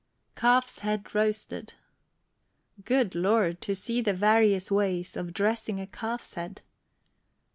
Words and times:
CALF'S 0.35 0.79
HEAD 0.79 1.13
ROASTED. 1.13 1.73
Good 2.83 3.15
L 3.15 3.49
d! 3.51 3.55
to 3.61 3.75
see 3.75 4.01
the 4.01 4.15
various 4.15 4.71
ways 4.71 5.15
Of 5.15 5.31
dressing 5.31 5.79
a 5.79 5.85
calf's 5.85 6.33
head. 6.33 6.63